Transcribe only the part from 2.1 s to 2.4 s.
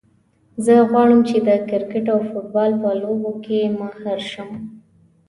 او